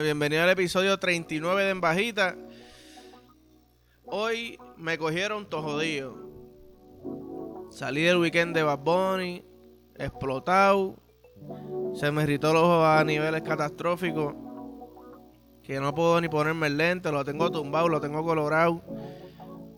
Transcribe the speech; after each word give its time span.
Bienvenido 0.00 0.44
al 0.44 0.50
episodio 0.50 0.96
39 0.96 1.64
de 1.64 1.70
En 1.70 1.80
Bajita. 1.80 2.36
Hoy 4.04 4.56
me 4.76 4.96
cogieron 4.96 5.48
todo 5.50 5.62
jodido. 5.62 6.16
Salí 7.72 8.02
del 8.02 8.18
weekend 8.18 8.54
de 8.54 8.62
Bad 8.62 8.78
Bunny, 8.78 9.44
explotado. 9.96 10.94
Se 11.96 12.12
me 12.12 12.22
irritó 12.22 12.52
el 12.52 12.58
ojo 12.58 12.86
a 12.86 13.02
niveles 13.02 13.42
catastróficos. 13.42 14.36
Que 15.64 15.80
no 15.80 15.92
puedo 15.92 16.20
ni 16.20 16.28
ponerme 16.28 16.68
el 16.68 16.76
lente, 16.76 17.10
lo 17.10 17.24
tengo 17.24 17.50
tumbado, 17.50 17.88
lo 17.88 18.00
tengo 18.00 18.22
colorado. 18.22 18.80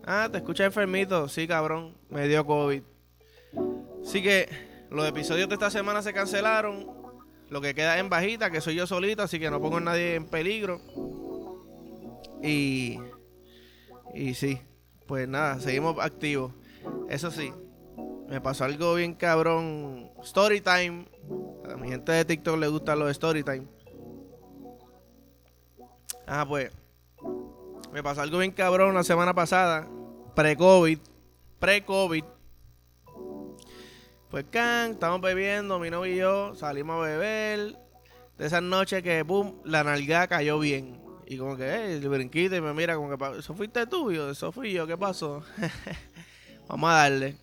Ah, 0.05 0.29
te 0.31 0.37
escuchas 0.37 0.67
enfermito. 0.67 1.27
Sí, 1.29 1.47
cabrón, 1.47 1.97
me 2.09 2.27
dio 2.27 2.45
COVID. 2.45 2.83
Así 4.05 4.21
que 4.21 4.47
los 4.91 5.07
episodios 5.09 5.49
de 5.49 5.55
esta 5.55 5.71
semana 5.71 6.03
se 6.03 6.13
cancelaron. 6.13 7.00
Lo 7.51 7.59
que 7.59 7.75
queda 7.75 7.99
en 7.99 8.09
bajita, 8.09 8.49
que 8.49 8.61
soy 8.61 8.75
yo 8.75 8.87
solito, 8.87 9.23
así 9.23 9.37
que 9.37 9.51
no 9.51 9.59
pongo 9.59 9.75
a 9.77 9.81
nadie 9.81 10.15
en 10.15 10.25
peligro. 10.25 10.79
Y. 12.41 12.97
Y 14.13 14.33
sí, 14.35 14.61
pues 15.05 15.27
nada, 15.27 15.59
seguimos 15.59 15.99
activos. 15.99 16.53
Eso 17.09 17.29
sí, 17.29 17.51
me 18.29 18.39
pasó 18.39 18.63
algo 18.63 18.95
bien 18.95 19.15
cabrón. 19.15 20.11
Storytime. 20.23 21.07
A 21.69 21.75
mi 21.75 21.89
gente 21.89 22.13
de 22.13 22.23
TikTok 22.23 22.57
le 22.57 22.69
gustan 22.69 22.99
los 22.99 23.13
Storytime. 23.13 23.67
Ah, 26.25 26.45
pues. 26.47 26.71
Me 27.91 28.01
pasó 28.01 28.21
algo 28.21 28.37
bien 28.37 28.51
cabrón 28.51 28.95
la 28.95 29.03
semana 29.03 29.33
pasada. 29.33 29.89
Pre-COVID. 30.35 30.99
Pre-COVID. 31.59 32.23
Pues 34.31 34.45
can, 34.49 34.91
estamos 34.91 35.19
bebiendo, 35.19 35.77
mi 35.77 35.89
novio 35.89 36.13
y 36.13 36.15
yo, 36.15 36.55
salimos 36.55 37.05
a 37.05 37.09
beber. 37.09 37.75
De 38.37 38.45
esas 38.45 38.63
noches 38.63 39.03
que, 39.03 39.23
boom, 39.23 39.59
la 39.65 39.83
nalga 39.83 40.25
cayó 40.27 40.57
bien. 40.57 41.01
Y 41.27 41.37
como 41.37 41.57
que, 41.57 41.65
eh, 41.65 41.97
el 41.97 42.07
brinquito 42.07 42.55
y 42.55 42.61
me 42.61 42.73
mira 42.73 42.95
como 42.95 43.09
que, 43.09 43.39
¿eso 43.39 43.53
fuiste 43.53 43.85
tú? 43.87 44.09
yo, 44.09 44.29
eso 44.29 44.53
fui 44.53 44.71
yo, 44.71 44.87
¿qué 44.87 44.97
pasó? 44.97 45.43
Vamos 46.69 46.89
a 46.89 46.93
darle. 46.93 47.35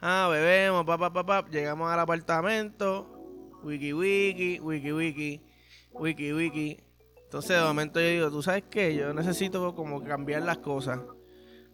Ah, 0.00 0.28
bebemos, 0.30 0.86
papá, 0.86 1.12
papá, 1.12 1.44
llegamos 1.50 1.90
al 1.90 1.98
apartamento. 1.98 3.10
Wiki, 3.64 3.92
wiki, 3.92 4.60
wiki, 4.60 4.92
wiki, 4.92 5.40
wiki, 5.92 6.32
wiki. 6.32 6.80
Entonces 7.24 7.58
de 7.58 7.64
momento 7.64 7.98
yo 7.98 8.06
digo, 8.06 8.30
¿tú 8.30 8.44
sabes 8.44 8.62
qué? 8.70 8.94
Yo 8.94 9.12
necesito 9.12 9.74
como 9.74 10.04
cambiar 10.04 10.42
las 10.42 10.58
cosas. 10.58 11.00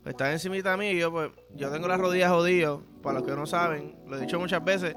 Pues 0.05 0.13
está 0.13 0.31
encima 0.31 0.77
mí 0.77 0.91
y 0.91 0.99
yo 0.99 1.11
pues, 1.11 1.31
yo 1.55 1.71
tengo 1.71 1.89
las 1.89 1.99
rodillas 1.99 2.31
jodidas, 2.31 2.79
para 3.03 3.21
los 3.21 3.27
que 3.27 3.35
no 3.35 3.47
saben, 3.47 3.97
lo 4.07 4.19
he 4.19 4.21
dicho 4.21 4.39
muchas 4.39 4.63
veces, 4.63 4.97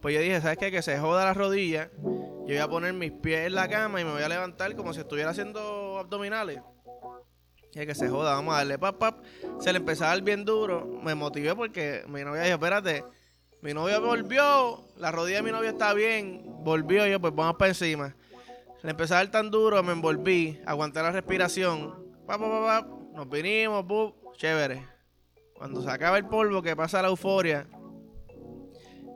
pues 0.00 0.14
yo 0.14 0.20
dije, 0.22 0.40
¿sabes 0.40 0.56
qué? 0.56 0.70
Que 0.70 0.80
se 0.80 0.98
joda 0.98 1.26
las 1.26 1.36
rodillas, 1.36 1.90
yo 2.02 2.46
voy 2.46 2.56
a 2.56 2.66
poner 2.66 2.94
mis 2.94 3.12
pies 3.12 3.48
en 3.48 3.54
la 3.54 3.68
cama 3.68 4.00
y 4.00 4.04
me 4.04 4.12
voy 4.12 4.22
a 4.22 4.28
levantar 4.30 4.74
como 4.74 4.94
si 4.94 5.00
estuviera 5.00 5.28
haciendo 5.28 5.98
abdominales. 5.98 6.60
Y 7.74 7.84
que 7.84 7.94
se 7.94 8.08
joda, 8.08 8.34
vamos 8.34 8.54
a 8.54 8.58
darle 8.58 8.78
pap, 8.78 8.96
pap. 8.96 9.24
Se 9.60 9.70
le 9.70 9.78
empezaba 9.78 10.12
a 10.12 10.14
dar 10.14 10.24
bien 10.24 10.46
duro. 10.46 10.86
Me 11.02 11.14
motivé 11.14 11.54
porque 11.54 12.04
mi 12.08 12.24
novia 12.24 12.44
dijo, 12.44 12.54
espérate, 12.54 13.04
mi 13.60 13.74
novia 13.74 13.98
volvió, 13.98 14.86
la 14.96 15.12
rodilla 15.12 15.36
de 15.36 15.42
mi 15.42 15.50
novia 15.50 15.70
está 15.70 15.92
bien, 15.92 16.42
volvió 16.64 17.06
yo, 17.06 17.20
pues 17.20 17.34
vamos 17.34 17.56
para 17.58 17.68
encima. 17.68 18.16
Le 18.82 18.92
empezó 18.92 19.12
a 19.12 19.18
dar 19.18 19.30
tan 19.30 19.50
duro, 19.50 19.82
me 19.82 19.92
envolví, 19.92 20.58
aguanté 20.64 21.02
la 21.02 21.10
respiración. 21.10 22.06
Pap, 22.26 22.40
pap, 22.40 22.64
pap, 22.64 22.86
nos 23.12 23.28
vinimos, 23.28 23.84
chévere. 24.36 24.86
Cuando 25.54 25.82
se 25.82 25.90
acaba 25.90 26.18
el 26.18 26.26
polvo, 26.26 26.62
que 26.62 26.76
pasa 26.76 27.00
la 27.00 27.08
euforia, 27.08 27.66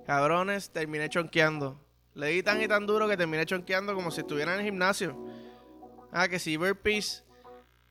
cabrones, 0.06 0.70
terminé 0.70 1.08
chonqueando. 1.08 1.78
Le 2.14 2.28
di 2.28 2.42
tan 2.42 2.60
y 2.60 2.66
tan 2.66 2.86
duro 2.86 3.06
que 3.06 3.16
terminé 3.16 3.46
chonqueando 3.46 3.94
como 3.94 4.10
si 4.10 4.20
estuviera 4.20 4.54
en 4.54 4.60
el 4.60 4.64
gimnasio. 4.64 5.16
Ah, 6.12 6.28
que 6.28 6.38
si 6.38 6.56
burpees, 6.56 7.22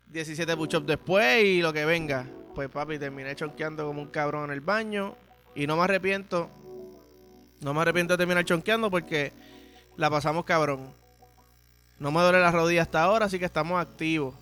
17 0.08 0.58
push-ups 0.58 0.86
después 0.86 1.44
y 1.46 1.62
lo 1.62 1.72
que 1.72 1.86
venga. 1.86 2.28
Pues 2.56 2.70
papi, 2.70 3.00
terminé 3.00 3.36
chonqueando 3.36 3.86
como 3.86 4.02
un 4.02 4.10
cabrón 4.10 4.46
en 4.46 4.52
el 4.52 4.62
baño. 4.62 5.16
Y 5.56 5.68
no 5.68 5.78
me 5.78 5.84
arrepiento. 5.84 6.50
No 7.62 7.74
me 7.74 7.82
arrepiento 7.82 8.14
de 8.14 8.18
terminar 8.18 8.44
chonqueando 8.44 8.90
porque 8.90 9.32
la 9.96 10.10
pasamos 10.10 10.46
cabrón. 10.46 10.94
No 12.00 12.12
me 12.12 12.22
duele 12.22 12.40
la 12.40 12.52
rodilla 12.52 12.82
hasta 12.82 13.04
ahora, 13.04 13.26
así 13.26 13.38
que 13.38 13.46
estamos 13.46 13.80
activos. 13.80 14.36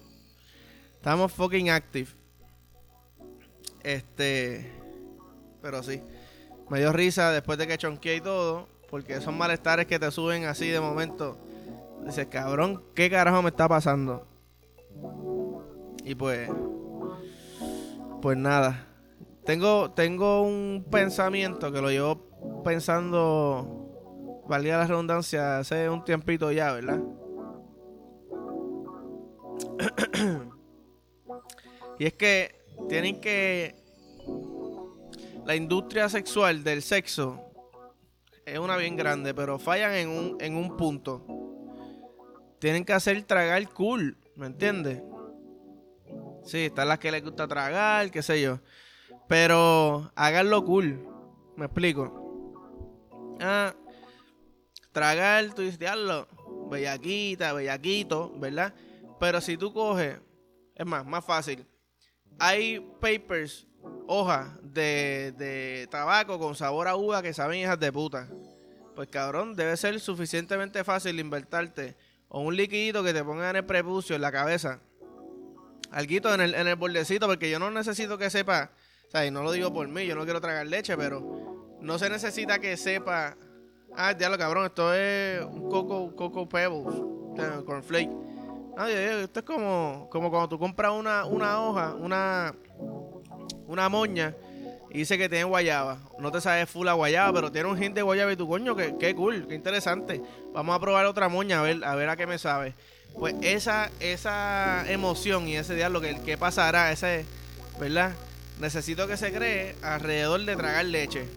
Estamos 0.95 1.31
fucking 1.31 1.69
active. 1.69 2.09
Este. 3.87 4.69
Pero 5.61 5.81
sí. 5.81 6.03
Me 6.69 6.79
dio 6.79 6.91
risa 6.91 7.31
después 7.31 7.57
de 7.57 7.67
que 7.67 7.77
chonqueé 7.77 8.17
y 8.17 8.21
todo. 8.21 8.67
Porque 8.89 9.21
son 9.21 9.37
malestares 9.37 9.85
que 9.85 9.97
te 9.97 10.11
suben 10.11 10.43
así 10.43 10.67
de 10.67 10.81
momento. 10.81 11.37
Dices, 12.05 12.27
cabrón, 12.27 12.83
¿qué 12.93 13.09
carajo 13.09 13.41
me 13.41 13.49
está 13.49 13.69
pasando? 13.69 14.27
Y 16.03 16.15
pues. 16.15 16.49
Pues 18.21 18.37
nada. 18.37 18.85
Tengo, 19.45 19.91
tengo 19.91 20.41
un 20.41 20.85
pensamiento 20.91 21.71
que 21.71 21.81
lo 21.81 21.89
llevo 21.89 22.61
pensando. 22.65 24.43
Valía 24.49 24.79
la 24.79 24.87
redundancia 24.87 25.59
hace 25.59 25.89
un 25.89 26.03
tiempito 26.03 26.51
ya, 26.51 26.73
¿verdad? 26.73 26.99
y 31.99 32.05
es 32.05 32.13
que 32.13 32.56
tienen 32.87 33.19
que. 33.19 33.75
La 35.45 35.55
industria 35.55 36.09
sexual 36.09 36.63
del 36.63 36.81
sexo 36.81 37.41
es 38.45 38.59
una 38.59 38.75
bien 38.75 38.97
grande, 38.97 39.33
pero 39.33 39.59
fallan 39.59 39.93
en 39.93 40.09
un, 40.09 40.37
en 40.41 40.55
un 40.55 40.75
punto. 40.75 41.25
Tienen 42.59 42.83
que 42.83 42.93
hacer 42.93 43.21
tragar 43.23 43.67
cool, 43.69 44.17
¿me 44.35 44.47
entiendes? 44.47 45.01
Sí, 46.43 46.65
están 46.65 46.89
las 46.89 46.99
que 46.99 47.11
les 47.11 47.23
gusta 47.23 47.47
tragar, 47.47 48.11
qué 48.11 48.21
sé 48.21 48.41
yo. 48.41 48.59
Pero 49.27 50.11
háganlo 50.15 50.65
cool. 50.65 51.07
¿Me 51.55 51.65
explico? 51.65 53.35
Ah, 53.39 53.73
tragar, 54.91 55.53
tú 55.53 55.61
dices, 55.61 55.79
diablo, 55.79 56.27
bellaquita, 56.69 57.53
bellaquito, 57.53 58.33
¿verdad? 58.37 58.73
Pero 59.19 59.39
si 59.39 59.55
tú 59.55 59.71
coges, 59.71 60.19
es 60.75 60.85
más, 60.85 61.05
más 61.05 61.23
fácil 61.23 61.65
hay 62.39 62.79
papers, 62.99 63.67
hojas 64.07 64.49
de, 64.61 65.33
de 65.37 65.87
tabaco 65.89 66.39
con 66.39 66.55
sabor 66.55 66.87
a 66.87 66.95
uva 66.95 67.21
que 67.21 67.33
saben 67.33 67.59
hijas 67.59 67.79
de 67.79 67.91
puta. 67.91 68.27
Pues 68.95 69.09
cabrón, 69.09 69.55
debe 69.55 69.77
ser 69.77 69.99
suficientemente 69.99 70.83
fácil 70.83 71.19
invertarte 71.19 71.95
o 72.29 72.41
un 72.41 72.55
liquidito 72.55 73.03
que 73.03 73.13
te 73.13 73.23
ponga 73.23 73.49
en 73.49 73.57
el 73.57 73.65
prepucio, 73.65 74.15
en 74.15 74.21
la 74.21 74.31
cabeza. 74.31 74.79
Alguito 75.91 76.33
en 76.33 76.41
el, 76.41 76.55
en 76.55 76.67
el 76.67 76.75
bordecito, 76.75 77.27
porque 77.27 77.49
yo 77.49 77.59
no 77.59 77.71
necesito 77.71 78.17
que 78.17 78.29
sepa, 78.29 78.71
o 79.07 79.11
sea, 79.11 79.25
y 79.25 79.31
no 79.31 79.43
lo 79.43 79.51
digo 79.51 79.71
por 79.73 79.87
mí, 79.87 80.05
yo 80.05 80.15
no 80.15 80.25
quiero 80.25 80.41
tragar 80.41 80.67
leche, 80.67 80.97
pero 80.97 81.77
no 81.79 81.97
se 81.97 82.09
necesita 82.09 82.59
que 82.59 82.75
sepa, 82.75 83.37
ah, 83.95 84.13
diablo 84.13 84.37
cabrón, 84.37 84.65
esto 84.65 84.93
es 84.93 85.45
un 85.45 85.69
coco, 85.69 86.13
coco 86.15 86.49
pebbles, 86.49 86.99
cornflake 87.65 88.26
esto 88.85 89.39
es 89.39 89.45
como, 89.45 90.07
como 90.11 90.29
cuando 90.29 90.49
tú 90.49 90.59
compras 90.59 90.91
una, 90.91 91.25
una 91.25 91.61
hoja, 91.61 91.95
una, 91.95 92.53
una 93.65 93.89
moña 93.89 94.35
y 94.89 94.99
dice 94.99 95.17
que 95.17 95.29
tiene 95.29 95.45
guayaba. 95.45 95.97
No 96.19 96.31
te 96.31 96.41
sabes 96.41 96.69
full 96.69 96.87
a 96.87 96.93
guayaba, 96.93 97.33
pero 97.33 97.51
tiene 97.51 97.69
un 97.69 97.81
hint 97.81 97.95
de 97.95 98.01
guayaba 98.01 98.31
y 98.31 98.35
tu 98.35 98.47
coño, 98.47 98.75
que, 98.75 98.95
qué 98.97 99.15
cool, 99.15 99.47
qué 99.47 99.55
interesante. 99.55 100.21
Vamos 100.53 100.75
a 100.75 100.79
probar 100.79 101.05
otra 101.07 101.27
moña 101.27 101.59
a 101.59 101.63
ver, 101.63 101.83
a 101.83 101.95
ver 101.95 102.09
a 102.09 102.15
qué 102.15 102.27
me 102.27 102.37
sabe. 102.37 102.75
Pues 103.17 103.35
esa, 103.41 103.89
esa 103.99 104.85
emoción 104.89 105.47
y 105.47 105.55
ese 105.55 105.73
diálogo, 105.75 106.05
que, 106.05 106.19
qué 106.23 106.37
pasará, 106.37 106.91
ese, 106.91 107.25
¿verdad? 107.79 108.13
Necesito 108.59 109.07
que 109.07 109.17
se 109.17 109.31
cree 109.31 109.75
alrededor 109.81 110.45
de 110.45 110.55
tragar 110.55 110.85
leche. 110.85 111.27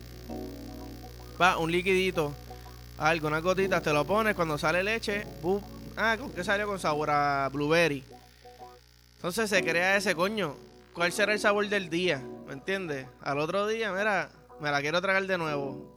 Va, 1.40 1.56
un 1.56 1.72
liquidito, 1.72 2.34
algo, 2.98 3.28
unas 3.28 3.42
gotitas, 3.42 3.82
te 3.82 3.92
lo 3.94 4.04
pones, 4.04 4.34
cuando 4.34 4.58
sale 4.58 4.82
leche, 4.82 5.26
¡bum! 5.42 5.62
Ah, 5.96 6.16
¿con 6.18 6.32
qué 6.32 6.44
salió? 6.44 6.66
Con 6.66 6.78
sabor 6.78 7.10
a 7.10 7.48
blueberry. 7.52 8.04
Entonces 9.16 9.50
se 9.50 9.62
crea 9.62 9.96
ese 9.96 10.14
coño. 10.14 10.56
¿Cuál 10.94 11.12
será 11.12 11.32
el 11.32 11.38
sabor 11.38 11.68
del 11.68 11.90
día? 11.90 12.22
¿Me 12.46 12.54
entiendes? 12.54 13.06
Al 13.20 13.38
otro 13.38 13.66
día, 13.66 13.92
mira, 13.92 14.30
me 14.60 14.70
la 14.70 14.80
quiero 14.80 15.00
tragar 15.00 15.26
de 15.26 15.38
nuevo. 15.38 15.94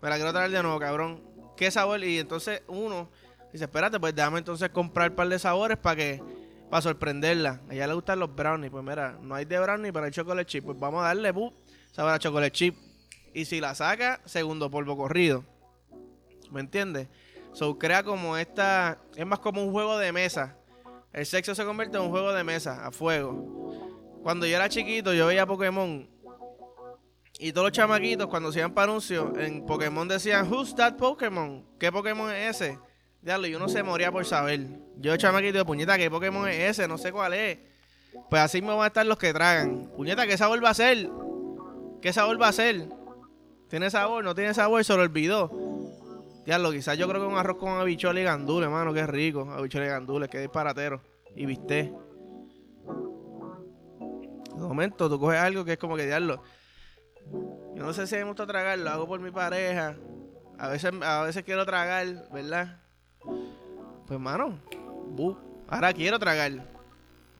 Me 0.00 0.08
la 0.08 0.16
quiero 0.16 0.32
tragar 0.32 0.50
de 0.50 0.62
nuevo, 0.62 0.78
cabrón. 0.78 1.22
¿Qué 1.56 1.70
sabor? 1.70 2.02
Y 2.04 2.18
entonces 2.18 2.62
uno 2.68 3.08
dice, 3.52 3.64
espérate, 3.64 3.98
pues 4.00 4.14
déjame 4.14 4.38
entonces 4.38 4.70
comprar 4.70 5.10
un 5.10 5.16
par 5.16 5.28
de 5.28 5.38
sabores 5.38 5.78
para 5.78 5.96
que 5.96 6.22
para 6.70 6.82
sorprenderla. 6.82 7.60
A 7.68 7.74
ella 7.74 7.86
le 7.86 7.94
gustan 7.94 8.18
los 8.18 8.34
brownies. 8.34 8.70
Pues 8.70 8.84
mira, 8.84 9.18
no 9.20 9.34
hay 9.34 9.44
de 9.44 9.58
brownie, 9.58 9.92
pero 9.92 10.06
hay 10.06 10.10
chocolate 10.10 10.46
chip. 10.46 10.64
Pues 10.64 10.78
vamos 10.78 11.02
a 11.02 11.06
darle, 11.06 11.30
bu, 11.30 11.52
sabor 11.92 12.12
a 12.12 12.18
chocolate 12.18 12.52
chip. 12.52 12.76
Y 13.32 13.44
si 13.44 13.60
la 13.60 13.74
saca, 13.74 14.20
segundo 14.24 14.70
polvo 14.70 14.96
corrido. 14.96 15.44
¿Me 16.50 16.60
entiendes? 16.60 17.08
So 17.54 17.78
crea 17.78 18.02
como 18.02 18.36
esta. 18.36 18.98
Es 19.16 19.24
más 19.24 19.38
como 19.38 19.62
un 19.62 19.72
juego 19.72 19.96
de 19.96 20.12
mesa. 20.12 20.56
El 21.12 21.24
sexo 21.24 21.54
se 21.54 21.64
convierte 21.64 21.96
en 21.96 22.02
un 22.02 22.10
juego 22.10 22.32
de 22.32 22.42
mesa, 22.42 22.84
a 22.84 22.90
fuego. 22.90 23.72
Cuando 24.22 24.46
yo 24.46 24.56
era 24.56 24.68
chiquito, 24.68 25.14
yo 25.14 25.28
veía 25.28 25.46
Pokémon. 25.46 26.10
Y 27.38 27.52
todos 27.52 27.66
los 27.66 27.72
chamaquitos, 27.72 28.26
cuando 28.26 28.48
hacían 28.48 28.74
para 28.74 28.92
en 29.38 29.64
Pokémon 29.64 30.08
decían, 30.08 30.52
Who's 30.52 30.74
that 30.74 30.96
Pokémon? 30.96 31.64
¿Qué 31.78 31.90
Pokémon 31.92 32.30
es 32.32 32.60
ese? 32.60 32.78
Diablo, 33.22 33.46
y 33.46 33.54
uno 33.54 33.68
se 33.68 33.82
moría 33.82 34.10
por 34.10 34.24
saber. 34.24 34.66
Yo, 34.98 35.16
chamaquito 35.16 35.64
puñeta, 35.64 35.96
¿qué 35.96 36.10
Pokémon 36.10 36.48
es 36.48 36.70
ese? 36.70 36.88
No 36.88 36.98
sé 36.98 37.12
cuál 37.12 37.34
es. 37.34 37.58
Pues 38.28 38.42
así 38.42 38.60
me 38.60 38.68
van 38.68 38.80
a 38.80 38.86
estar 38.88 39.06
los 39.06 39.18
que 39.18 39.32
tragan. 39.32 39.90
Puñeta, 39.96 40.26
¿qué 40.26 40.36
sabor 40.36 40.62
va 40.64 40.70
a 40.70 40.74
ser? 40.74 41.08
¿Qué 42.02 42.12
sabor 42.12 42.40
va 42.40 42.48
a 42.48 42.52
ser? 42.52 42.88
¿Tiene 43.68 43.90
sabor? 43.90 44.24
¿No 44.24 44.34
tiene 44.34 44.54
sabor? 44.54 44.84
Se 44.84 44.94
lo 44.96 45.02
olvidó. 45.02 45.73
Diablo, 46.44 46.72
quizás 46.72 46.98
yo 46.98 47.08
creo 47.08 47.22
que 47.22 47.26
un 47.26 47.38
arroz 47.38 47.56
con 47.56 47.70
habichuelas 47.80 48.20
y 48.20 48.24
gandules, 48.24 48.68
mano, 48.68 48.92
qué 48.92 49.06
rico. 49.06 49.50
Habichuelas 49.50 49.88
y 49.88 49.92
gandules, 49.92 50.28
qué 50.28 50.40
disparatero. 50.40 51.00
Y 51.34 51.46
viste. 51.46 51.92
De 54.54 54.60
momento 54.60 55.08
tú 55.08 55.18
coges 55.18 55.40
algo 55.40 55.64
que 55.64 55.72
es 55.72 55.78
como 55.78 55.96
que 55.96 56.06
diablo. 56.06 56.42
Yo 57.74 57.82
no 57.82 57.92
sé 57.92 58.06
si 58.06 58.16
me 58.16 58.24
gusta 58.24 58.46
tragar, 58.46 58.78
lo 58.78 58.90
hago 58.90 59.06
por 59.06 59.20
mi 59.20 59.30
pareja. 59.30 59.96
A 60.58 60.68
veces, 60.68 60.92
a 61.02 61.22
veces 61.22 61.42
quiero 61.44 61.64
tragar, 61.64 62.06
¿verdad? 62.30 62.78
Pues, 64.06 64.20
mano, 64.20 64.60
ahora 65.68 65.92
quiero 65.92 66.18
tragar. 66.18 66.52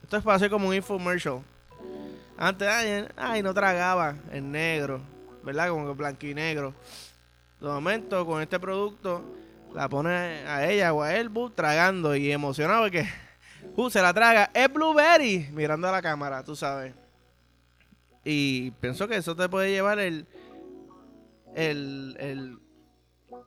Esto 0.03 0.17
es 0.17 0.23
para 0.23 0.35
hacer 0.35 0.49
como 0.49 0.67
un 0.67 0.75
infomercial. 0.75 1.41
Antes, 2.37 2.67
ay, 3.15 3.41
no 3.41 3.53
tragaba 3.53 4.17
en 4.31 4.51
negro, 4.51 4.99
¿verdad? 5.43 5.69
Como 5.69 5.87
que 5.87 5.93
blanco 5.93 6.25
y 6.25 6.33
negro. 6.33 6.73
De 7.59 7.67
momento, 7.67 8.25
con 8.25 8.41
este 8.41 8.59
producto, 8.59 9.23
la 9.73 9.89
pone 9.89 10.09
a 10.09 10.69
ella 10.69 10.93
o 10.93 11.01
a 11.01 11.15
él, 11.15 11.29
tragando 11.53 12.15
y 12.15 12.31
emocionado 12.31 12.83
porque 12.83 13.07
uh, 13.75 13.89
se 13.89 14.01
la 14.01 14.13
traga. 14.13 14.49
Es 14.53 14.71
Blueberry, 14.71 15.49
mirando 15.51 15.87
a 15.87 15.91
la 15.91 16.01
cámara, 16.01 16.43
tú 16.43 16.55
sabes. 16.55 16.93
Y 18.23 18.71
pienso 18.71 19.07
que 19.07 19.17
eso 19.17 19.35
te 19.35 19.47
puede 19.49 19.69
llevar 19.71 19.99
el, 19.99 20.25
el, 21.53 22.17
el 22.19 22.59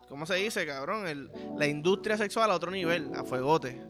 ¿cómo 0.08 0.24
se 0.24 0.36
dice, 0.36 0.66
cabrón? 0.66 1.06
El, 1.06 1.30
la 1.56 1.66
industria 1.66 2.16
sexual 2.16 2.50
a 2.50 2.54
otro 2.54 2.70
nivel, 2.70 3.10
a 3.14 3.24
fuegote. 3.24 3.80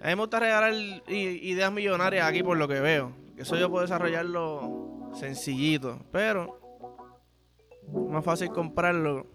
A 0.00 0.08
mí 0.08 0.14
me 0.14 0.20
gusta 0.20 0.40
regalar 0.40 0.72
ideas 1.08 1.72
millonarias 1.72 2.26
aquí 2.28 2.42
por 2.42 2.56
lo 2.56 2.68
que 2.68 2.80
veo. 2.80 3.12
Eso 3.36 3.56
yo 3.56 3.70
puedo 3.70 3.82
desarrollarlo 3.82 5.10
sencillito, 5.14 6.00
pero 6.12 6.65
más 7.92 8.24
fácil 8.24 8.50
comprarlo. 8.50 9.26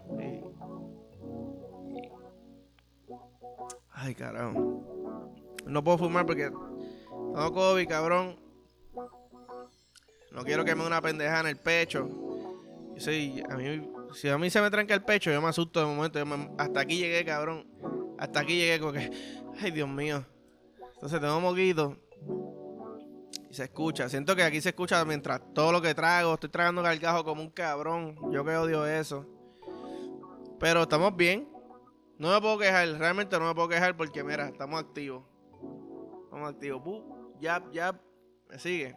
Ay, 3.90 4.14
carajo. 4.14 4.82
No 5.66 5.84
puedo 5.84 5.98
fumar 5.98 6.26
porque 6.26 6.50
tengo 6.50 7.52
COVID, 7.52 7.88
cabrón. 7.88 8.36
No 10.32 10.44
quiero 10.44 10.64
que 10.64 10.74
me 10.74 10.80
dé 10.80 10.86
una 10.86 11.02
pendeja 11.02 11.40
en 11.40 11.46
el 11.46 11.56
pecho. 11.56 12.08
Sí, 12.96 13.42
a 13.48 13.56
mí 13.56 13.88
si 14.14 14.28
a 14.28 14.38
mí 14.38 14.50
se 14.50 14.60
me 14.60 14.70
tranca 14.70 14.94
el 14.94 15.02
pecho, 15.02 15.30
yo 15.30 15.40
me 15.40 15.48
asusto 15.48 15.80
de 15.80 15.86
momento. 15.86 16.18
hasta 16.58 16.80
aquí 16.80 16.98
llegué, 16.98 17.24
cabrón. 17.24 17.66
Hasta 18.18 18.40
aquí 18.40 18.56
llegué 18.56 18.78
como 18.78 18.92
que, 18.92 19.10
ay, 19.60 19.70
Dios 19.70 19.88
mío. 19.88 20.24
Entonces 20.94 21.20
tengo 21.20 21.40
moquito. 21.40 21.96
Y 23.52 23.54
se 23.54 23.64
escucha. 23.64 24.08
Siento 24.08 24.34
que 24.34 24.42
aquí 24.42 24.62
se 24.62 24.70
escucha 24.70 25.04
mientras 25.04 25.42
todo 25.52 25.72
lo 25.72 25.82
que 25.82 25.94
trago. 25.94 26.32
Estoy 26.32 26.48
tragando 26.48 26.82
cargajo 26.82 27.22
como 27.22 27.42
un 27.42 27.50
cabrón. 27.50 28.16
Yo 28.32 28.42
que 28.46 28.56
odio 28.56 28.86
eso. 28.86 29.26
Pero 30.58 30.84
estamos 30.84 31.14
bien. 31.14 31.46
No 32.16 32.32
me 32.32 32.40
puedo 32.40 32.56
quejar. 32.56 32.88
Realmente 32.88 33.38
no 33.38 33.46
me 33.46 33.54
puedo 33.54 33.68
quejar 33.68 33.94
porque, 33.94 34.24
mira, 34.24 34.48
estamos 34.48 34.80
activos. 34.80 35.24
Estamos 36.24 36.48
activos. 36.48 37.04
ya, 37.42 37.62
ya. 37.70 38.00
Me 38.48 38.58
sigue. 38.58 38.96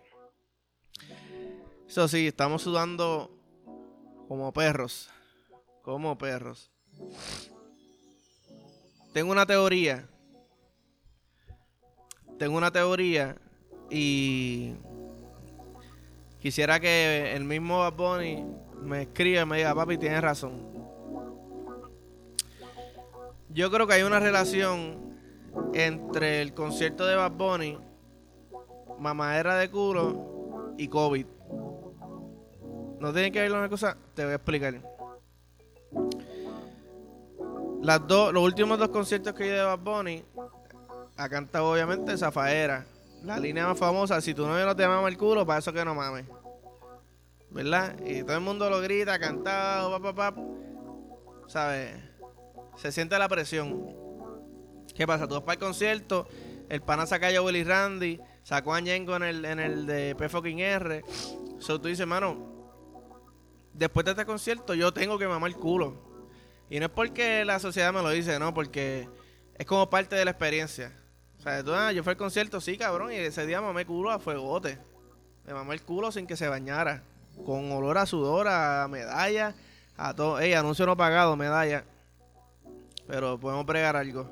Eso 1.86 2.08
sí, 2.08 2.28
estamos 2.28 2.62
sudando 2.62 3.38
como 4.30 4.54
perros. 4.54 5.10
Como 5.82 6.18
perros. 6.18 6.72
Tengo 9.12 9.34
una 9.34 9.46
teoría. 9.46 10.08
Tengo 12.40 12.56
una 12.56 12.72
teoría 12.72 13.36
y 13.90 14.74
quisiera 16.40 16.80
que 16.80 17.34
el 17.36 17.44
mismo 17.44 17.80
Bad 17.80 17.94
Bunny 17.94 18.46
me 18.82 19.04
escriba 19.04 19.42
y 19.42 19.46
me 19.46 19.58
diga, 19.58 19.76
papi, 19.76 19.98
tienes 19.98 20.22
razón. 20.22 20.76
Yo 23.50 23.72
creo 23.72 23.88
que 23.88 23.94
hay 23.94 24.04
una 24.04 24.20
relación 24.20 25.16
entre 25.74 26.42
el 26.42 26.54
concierto 26.54 27.06
de 27.06 27.16
Bad 27.16 27.32
Bunny, 27.32 27.78
mamadera 29.00 29.56
de 29.56 29.70
culo 29.70 30.74
y 30.78 30.88
COVID. 30.88 31.26
No 33.00 33.14
tiene 33.14 33.32
que 33.32 33.42
ver 33.42 33.52
una 33.52 33.70
cosa, 33.70 33.98
te 34.14 34.24
voy 34.24 34.34
a 34.34 34.36
explicar. 34.36 34.82
Las 37.82 38.08
dos, 38.08 38.34
los 38.34 38.44
últimos 38.44 38.80
dos 38.80 38.90
conciertos 38.90 39.34
que 39.34 39.48
yo 39.48 39.54
de 39.54 39.64
Bad 39.64 39.80
Bunny, 39.80 40.24
ha 41.18 41.30
cantado 41.30 41.72
obviamente 41.72 42.18
Zafaera. 42.18 42.86
La 43.24 43.40
línea 43.40 43.68
más 43.68 43.78
famosa, 43.78 44.22
si 44.22 44.34
tu 44.34 44.46
novio 44.46 44.66
no 44.66 44.76
te 44.76 44.88
mama 44.88 45.08
el 45.08 45.18
culo, 45.18 45.46
para 45.46 45.60
eso 45.60 45.74
que 45.74 45.84
no 45.84 45.96
mames. 45.96 46.26
¿Verdad? 47.50 47.96
Y 48.06 48.22
todo 48.24 48.36
el 48.36 48.42
mundo 48.42 48.70
lo 48.70 48.82
grita, 48.82 49.18
cantado, 49.18 49.92
papá, 49.92 50.14
papá. 50.14 50.42
¿Sabes? 51.48 51.96
Se 52.78 52.92
siente 52.92 53.18
la 53.18 53.30
presión. 53.30 53.96
¿Qué 54.94 55.08
pasa? 55.08 55.28
Tú 55.28 55.36
vas 55.36 55.44
para 55.44 55.54
el 55.54 55.60
concierto, 55.60 56.28
el 56.70 56.82
pana 56.82 57.06
saca 57.06 57.28
a 57.28 57.42
Willy 57.42 57.64
Randy, 57.64 58.20
sacó 58.44 58.74
a 58.74 58.80
Ñengo 58.80 59.16
en 59.16 59.24
el, 59.24 59.46
en 59.46 59.60
el 59.60 59.86
de 59.86 60.16
P 60.16 60.30
fucking 60.30 60.60
R. 60.60 61.04
So 61.60 61.80
tú 61.80 61.88
dices, 61.88 62.02
hermano, 62.02 62.56
después 63.74 64.06
de 64.06 64.12
este 64.12 64.26
concierto 64.26 64.74
yo 64.74 64.94
tengo 64.94 65.18
que 65.18 65.28
mamar 65.28 65.50
el 65.50 65.58
culo. 65.58 66.06
Y 66.70 66.80
no 66.80 66.86
es 66.88 66.92
porque 66.92 67.46
la 67.46 67.60
sociedad 67.60 67.94
me 67.94 68.02
lo 68.02 68.10
dice, 68.10 68.40
no, 68.40 68.54
porque 68.54 69.08
es 69.56 69.66
como 69.66 69.90
parte 69.90 70.16
de 70.16 70.26
la 70.26 70.32
experiencia. 70.32 70.92
Yo 71.94 72.04
fui 72.04 72.12
al 72.12 72.18
concierto, 72.18 72.60
sí, 72.60 72.76
cabrón, 72.76 73.12
y 73.12 73.18
ese 73.18 73.46
día 73.46 73.62
mamé 73.62 73.86
culo 73.86 74.10
a 74.10 74.18
fuegote. 74.18 74.80
Me 75.46 75.54
mamé 75.54 75.76
el 75.76 75.84
culo 75.84 76.12
sin 76.12 76.26
que 76.26 76.36
se 76.36 76.48
bañara. 76.48 77.04
Con 77.46 77.72
olor 77.72 78.00
a 78.00 78.08
sudor, 78.08 78.48
a 78.48 78.88
medalla, 78.90 79.54
a 79.96 80.16
todo. 80.16 80.40
Ey, 80.40 80.54
anuncio 80.54 80.88
no 80.88 80.98
pagado, 80.98 81.36
medalla. 81.36 81.84
Pero 83.08 83.40
podemos 83.40 83.66
pregar 83.66 83.96
algo. 83.96 84.28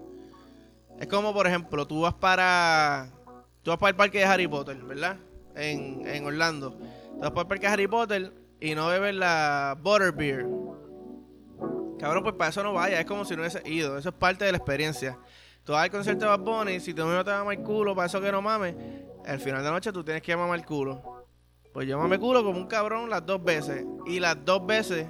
Es 1.00 1.06
como, 1.08 1.34
por 1.34 1.46
ejemplo, 1.46 1.86
tú 1.86 2.02
vas 2.02 2.16
para. 2.16 3.10
Tú 3.62 3.70
vas 3.70 3.78
para 3.78 3.92
el 3.92 3.96
parque 3.96 4.18
de 4.20 4.26
Harry 4.26 4.48
Potter, 4.48 4.78
¿verdad? 4.78 5.18
En, 5.56 6.08
en 6.08 6.26
Orlando. 6.26 6.72
Tú 6.72 7.20
vas 7.20 7.30
para 7.30 7.42
el 7.42 7.48
parque 7.48 7.68
de 7.68 7.74
Harry 7.74 7.88
Potter 7.88 8.34
y 8.60 8.74
no 8.74 8.88
bebes 8.88 9.14
la 9.14 9.78
Butterbeer, 9.80 10.48
cabrón, 12.00 12.24
pues 12.24 12.36
para 12.36 12.50
eso 12.50 12.64
no 12.64 12.74
vaya. 12.74 13.00
Es 13.00 13.06
como 13.06 13.24
si 13.24 13.36
no 13.36 13.42
hubiese 13.42 13.62
ido. 13.70 14.00
Eso 14.00 14.10
es 14.10 14.16
parte 14.16 14.46
de 14.46 14.52
la 14.52 14.58
experiencia. 14.58 15.20
Tú 15.64 15.72
vas 15.72 15.84
al 15.84 15.92
concierto 15.92 16.26
de 16.26 16.38
Bad 16.38 16.40
Bunny, 16.40 16.80
si 16.80 16.94
tu 16.94 17.06
no 17.06 17.24
te 17.24 17.32
mama 17.32 17.54
el 17.54 17.60
culo, 17.62 17.96
para 17.96 18.08
eso 18.08 18.20
que 18.20 18.32
no 18.32 18.42
mames, 18.42 18.76
al 19.26 19.40
final 19.40 19.60
de 19.60 19.66
la 19.66 19.72
noche 19.72 19.94
tú 19.94 20.04
tienes 20.04 20.22
que 20.22 20.36
mamar 20.36 20.60
el 20.60 20.66
culo. 20.66 21.26
Pues 21.74 21.88
yo 21.88 21.98
mamé 21.98 22.20
culo 22.20 22.44
como 22.44 22.60
un 22.60 22.68
cabrón 22.68 23.10
las 23.10 23.26
dos 23.26 23.44
veces. 23.44 23.86
Y 24.06 24.20
las 24.20 24.44
dos 24.46 24.66
veces 24.66 25.08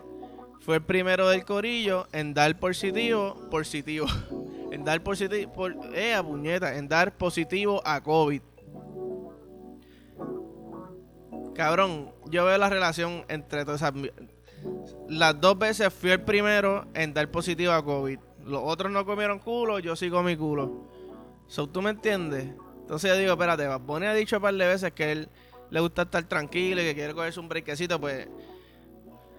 fue 0.62 0.76
el 0.76 0.84
primero 0.84 1.28
del 1.28 1.44
corillo 1.44 2.08
en 2.14 2.34
dar 2.34 2.58
positivo, 2.58 3.50
positivo. 3.50 4.08
en 4.72 4.86
dar 4.86 5.04
positivo, 5.04 5.52
eh, 5.94 6.18
puñeta, 6.24 6.76
en 6.76 6.88
dar 6.88 7.18
positivo 7.18 7.82
a 7.86 8.02
COVID. 8.02 8.42
Cabrón, 11.54 12.14
yo 12.30 12.46
veo 12.46 12.58
la 12.58 12.70
relación 12.70 13.26
entre 13.28 13.66
todas 13.66 13.82
esas. 13.82 13.94
Las 15.10 15.40
dos 15.40 15.58
veces 15.60 15.94
fui 15.94 16.12
el 16.12 16.22
primero 16.22 16.86
en 16.94 17.14
dar 17.14 17.30
positivo 17.30 17.74
a 17.74 17.84
COVID. 17.84 18.20
Los 18.46 18.62
otros 18.64 18.92
no 18.92 19.06
comieron 19.06 19.40
culo, 19.40 19.80
yo 19.80 19.96
sí 19.96 20.10
comí 20.10 20.36
culo. 20.36 20.88
So, 21.48 21.68
¿Tú 21.68 21.82
me 21.82 21.92
entiendes? 21.92 22.50
Entonces 22.82 23.12
yo 23.12 23.18
digo, 23.18 23.34
espérate, 23.34 23.68
Bad 23.68 24.04
ha 24.04 24.14
dicho 24.14 24.38
un 24.38 24.42
par 24.42 24.54
de 24.54 24.68
veces 24.68 24.92
que 24.92 25.12
él 25.12 25.30
le 25.70 25.80
gusta 25.80 26.04
estar 26.04 26.24
tranquilo 26.26 26.82
y 26.82 26.86
que 26.86 26.96
quiere 26.96 27.14
cogerse 27.14 27.40
un 27.40 27.48
brequecito, 27.48 28.00
pues 28.00 28.28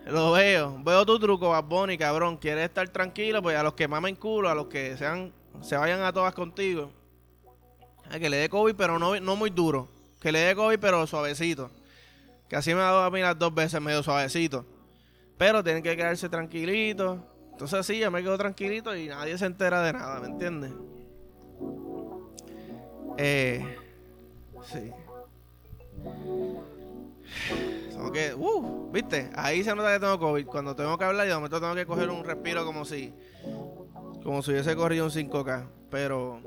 lo 0.06 0.32
veo. 0.32 0.78
Veo 0.82 1.04
tu 1.04 1.18
truco, 1.18 1.50
Bad 1.50 1.99
cabrón. 1.99 2.37
Quieres 2.38 2.64
estar 2.64 2.88
tranquilo, 2.88 3.42
pues 3.42 3.56
a 3.56 3.62
los 3.62 3.75
que 3.75 3.88
mamen 3.88 4.16
culo, 4.16 4.49
a 4.49 4.54
los 4.54 4.66
que 4.66 4.96
sean 4.96 5.32
se 5.61 5.76
vayan 5.76 6.02
a 6.02 6.12
todas 6.12 6.34
contigo. 6.34 6.90
Que 8.11 8.28
le 8.28 8.37
dé 8.37 8.49
COVID, 8.49 8.75
pero 8.75 8.99
no, 8.99 9.18
no 9.20 9.37
muy 9.37 9.50
duro. 9.50 9.88
Que 10.20 10.32
le 10.32 10.40
dé 10.40 10.54
COVID, 10.54 10.78
pero 10.78 11.06
suavecito. 11.06 11.70
Que 12.49 12.56
así 12.56 12.75
me 12.75 12.80
ha 12.80 12.84
dado 12.84 13.04
a 13.04 13.11
mí 13.11 13.20
las 13.20 13.38
dos 13.38 13.54
veces 13.54 13.80
medio 13.80 14.02
suavecito. 14.02 14.66
Pero 15.38 15.64
tienen 15.64 15.82
que 15.82 15.96
quedarse 15.96 16.28
tranquilitos. 16.28 17.18
Entonces 17.54 17.78
así 17.78 18.00
yo 18.00 18.11
me 18.11 18.20
quedo 18.20 18.37
tranquilito 18.37 18.96
y 18.96 19.06
nadie 19.06 19.38
se 19.38 19.46
entera 19.46 19.80
de 19.80 19.92
nada, 19.92 20.18
¿me 20.18 20.26
entiendes? 20.26 20.73
Eh, 23.16 23.76
sí. 24.64 24.90
Tengo 27.90 28.11
que, 28.11 28.34
uh, 28.34 28.90
viste, 28.90 29.30
ahí 29.37 29.62
se 29.62 29.73
nota 29.73 29.92
que 29.92 30.00
tengo 30.00 30.18
COVID. 30.18 30.46
Cuando 30.46 30.75
tengo 30.75 30.99
que 30.99 31.04
hablar, 31.04 31.26
y 31.26 31.28
de 31.28 31.37
momento 31.37 31.61
tengo 31.61 31.76
que 31.76 31.87
coger 31.87 32.11
un 32.11 32.25
respiro 32.25 32.64
como 32.64 32.84
si, 32.84 33.14
como 34.25 34.42
si 34.42 34.50
hubiese 34.50 34.75
corrido 34.75 35.04
un 35.04 35.12
5K. 35.12 35.68
Pero 35.90 36.40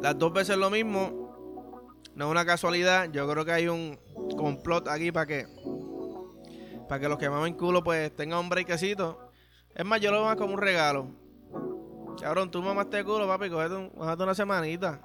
las 0.00 0.16
dos 0.16 0.32
veces 0.32 0.56
lo 0.56 0.70
mismo, 0.70 1.90
no 2.14 2.26
es 2.26 2.30
una 2.30 2.46
casualidad. 2.46 3.10
Yo 3.10 3.28
creo 3.28 3.44
que 3.44 3.52
hay 3.52 3.66
un 3.66 3.98
complot 4.36 4.86
aquí 4.86 5.10
para 5.10 5.26
que 5.26 5.46
para 6.90 7.02
que 7.02 7.08
los 7.08 7.18
que 7.18 7.30
mamen 7.30 7.54
culo 7.54 7.84
pues 7.84 8.12
tengan 8.16 8.40
un 8.40 8.48
breakcito 8.48 9.30
Es 9.76 9.84
más, 9.84 10.00
yo 10.00 10.10
lo 10.10 10.16
veo 10.16 10.26
más 10.26 10.34
como 10.34 10.54
un 10.54 10.60
regalo. 10.60 11.06
Cabrón, 12.20 12.50
tú 12.50 12.60
mamaste 12.60 13.04
culo, 13.04 13.28
papi, 13.28 13.48
cógete, 13.48 13.76
un, 13.76 13.92
una 13.94 14.34
semanita. 14.34 15.00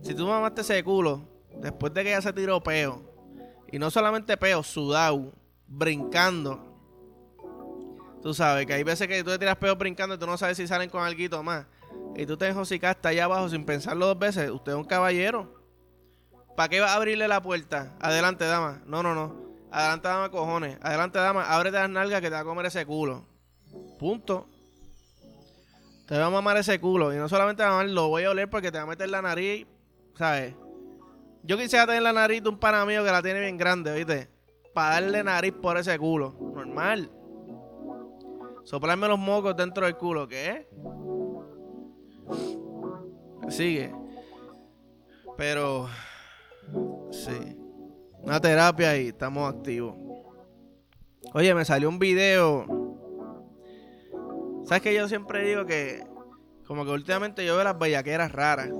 Si 0.00 0.14
tú 0.14 0.26
mamaste 0.26 0.62
ese 0.62 0.82
culo, 0.82 1.28
después 1.60 1.92
de 1.92 2.02
que 2.02 2.10
ya 2.12 2.22
se 2.22 2.32
tiró 2.32 2.62
peo, 2.62 3.02
y 3.70 3.78
no 3.78 3.90
solamente 3.90 4.38
peo, 4.38 4.62
sudado, 4.62 5.34
brincando. 5.66 6.64
Tú 8.22 8.32
sabes 8.32 8.64
que 8.64 8.72
hay 8.72 8.82
veces 8.82 9.06
que 9.06 9.22
tú 9.22 9.28
te 9.32 9.38
tiras 9.38 9.56
peo 9.56 9.76
brincando 9.76 10.14
y 10.14 10.18
tú 10.18 10.26
no 10.26 10.38
sabes 10.38 10.56
si 10.56 10.66
salen 10.66 10.88
con 10.88 11.02
algo 11.02 11.42
más. 11.42 11.66
Y 12.16 12.24
tú 12.24 12.38
te 12.38 12.48
enjocicaste 12.48 13.06
allá 13.08 13.24
abajo 13.24 13.50
sin 13.50 13.66
pensarlo 13.66 14.06
dos 14.06 14.18
veces. 14.18 14.50
Usted 14.50 14.72
es 14.72 14.78
un 14.78 14.84
caballero. 14.84 15.62
¿Para 16.56 16.70
qué 16.70 16.80
va 16.80 16.92
a 16.92 16.94
abrirle 16.94 17.28
la 17.28 17.42
puerta? 17.42 17.94
Adelante, 18.00 18.46
dama. 18.46 18.80
No, 18.86 19.02
no, 19.02 19.14
no. 19.14 19.45
Adelante, 19.76 20.08
dama, 20.08 20.30
cojones. 20.30 20.78
Adelante, 20.80 21.18
dama, 21.18 21.44
ábrete 21.54 21.76
las 21.76 21.90
nalgas 21.90 22.22
que 22.22 22.28
te 22.28 22.34
va 22.34 22.40
a 22.40 22.44
comer 22.44 22.64
ese 22.64 22.86
culo. 22.86 23.26
Punto. 23.98 24.46
Te 26.08 26.16
va 26.18 26.26
a 26.26 26.30
mamar 26.30 26.56
ese 26.56 26.80
culo. 26.80 27.12
Y 27.12 27.18
no 27.18 27.28
solamente 27.28 27.62
a 27.62 27.68
mamar, 27.68 27.90
lo 27.90 28.08
voy 28.08 28.24
a 28.24 28.30
oler 28.30 28.48
porque 28.48 28.72
te 28.72 28.78
va 28.78 28.84
a 28.84 28.86
meter 28.86 29.10
la 29.10 29.20
nariz. 29.20 29.66
¿Sabes? 30.14 30.54
Yo 31.42 31.58
quisiera 31.58 31.84
tener 31.84 32.00
la 32.00 32.14
nariz 32.14 32.42
de 32.42 32.48
un 32.48 32.58
pana 32.58 32.86
mío 32.86 33.04
que 33.04 33.10
la 33.10 33.20
tiene 33.20 33.40
bien 33.40 33.58
grande, 33.58 33.94
¿viste? 33.94 34.30
Para 34.72 34.94
darle 34.94 35.22
nariz 35.22 35.52
por 35.52 35.76
ese 35.76 35.98
culo. 35.98 36.34
Normal. 36.54 37.10
Soplarme 38.64 39.08
los 39.08 39.18
mocos 39.18 39.54
dentro 39.58 39.84
del 39.84 39.98
culo, 39.98 40.26
¿qué? 40.26 40.66
Sigue. 43.50 43.94
Pero. 45.36 45.90
Sí. 47.10 47.65
Una 48.26 48.40
terapia 48.40 49.00
y 49.00 49.08
estamos 49.08 49.54
activos. 49.54 49.94
Oye, 51.32 51.54
me 51.54 51.64
salió 51.64 51.88
un 51.88 52.00
video. 52.00 52.66
¿Sabes 54.64 54.82
que 54.82 54.92
yo 54.92 55.06
siempre 55.06 55.46
digo 55.46 55.64
que 55.64 56.04
como 56.66 56.84
que 56.84 56.90
últimamente 56.90 57.46
yo 57.46 57.54
veo 57.54 57.62
las 57.62 57.78
bellaqueras 57.78 58.32
raras? 58.32 58.70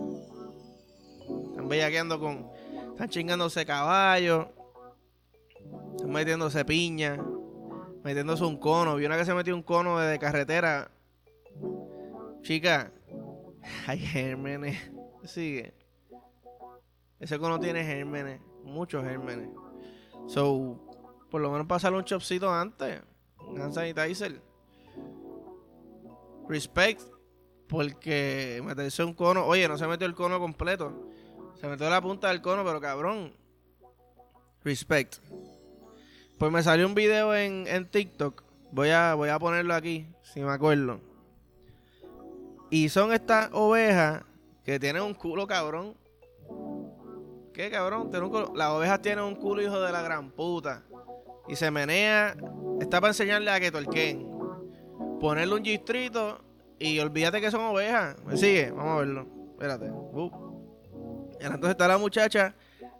Están 1.50 1.69
bellaqueando 1.69 2.19
con. 2.19 2.50
Están 2.91 3.09
chingándose 3.09 3.65
caballos. 3.65 4.49
Están 5.95 6.11
metiéndose 6.11 6.65
piña. 6.65 7.17
Metiéndose 8.03 8.43
un 8.43 8.59
cono. 8.59 8.97
Vi 8.97 9.07
una 9.07 9.17
que 9.17 9.25
se 9.25 9.33
metió 9.33 9.55
un 9.55 9.62
cono 9.62 10.00
de 10.00 10.19
carretera. 10.19 10.91
Chica. 12.43 12.91
Hay 13.87 14.00
gérmenes. 14.00 14.91
Sigue. 15.23 15.73
Ese 17.21 17.38
cono 17.38 17.61
tiene 17.61 17.85
gérmenes 17.85 18.41
muchos 18.66 19.04
gérmenes. 19.04 19.49
So, 20.26 20.80
por 21.30 21.40
lo 21.40 21.50
menos 21.50 21.66
pasarle 21.66 21.99
un 21.99 22.04
chopcito 22.04 22.52
antes. 22.52 23.00
Un 23.46 23.61
hand 23.61 23.73
sanitizer. 23.73 24.40
Respect. 26.49 27.02
Porque 27.68 28.62
meterse 28.64 29.02
un 29.02 29.14
cono. 29.14 29.44
Oye, 29.44 29.66
no 29.68 29.76
se 29.76 29.87
metió 29.87 30.06
el 30.06 30.14
cono 30.14 30.38
completo. 30.38 31.11
Se 31.61 31.66
metió 31.66 31.88
la 31.90 32.00
punta 32.00 32.28
del 32.28 32.42
cono, 32.42 32.64
pero 32.64 32.80
cabrón. 32.80 33.35
Respect. 34.62 35.16
Pues 36.38 36.52
me 36.52 36.62
salió 36.62 36.87
un 36.87 36.94
video 36.94 37.35
en, 37.35 37.66
en 37.66 37.88
TikTok. 37.90 38.44
Voy 38.73 38.90
a, 38.90 39.14
voy 39.14 39.30
a 39.30 39.38
ponerlo 39.38 39.75
aquí, 39.75 40.06
si 40.23 40.40
me 40.40 40.50
acuerdo. 40.50 41.00
Y 42.70 42.88
son 42.88 43.12
estas 43.12 43.50
ovejas 43.52 44.25
que 44.64 44.78
tienen 44.78 45.02
un 45.02 45.14
culo 45.14 45.46
cabrón. 45.46 45.94
¿Qué 47.56 47.70
cabrón? 47.70 48.10
Las 48.54 48.68
ovejas 48.68 49.00
tienen 49.00 49.25
un 49.25 49.34
culo 49.34 49.62
hijo 49.62 49.80
de 49.80 49.90
la 49.90 50.02
gran 50.02 50.30
puta. 50.30 50.82
Y 51.48 51.56
se 51.56 51.70
menea. 51.70 52.36
Está 52.82 53.00
para 53.00 53.12
enseñarle 53.12 53.50
a 53.50 53.58
que 53.58 53.72
torquen. 53.72 54.28
Ponerle 55.18 55.54
un 55.54 55.62
distrito 55.62 56.38
y 56.78 56.98
olvídate 56.98 57.40
que 57.40 57.50
son 57.50 57.62
ovejas. 57.62 58.14
¿Me 58.26 58.36
sigue? 58.36 58.70
Vamos 58.72 58.92
a 58.92 58.96
verlo. 58.98 59.26
Espérate. 59.52 59.90
Uh. 59.90 60.30
Entonces 61.40 61.70
está 61.70 61.88
la 61.88 61.96
muchacha 61.96 62.54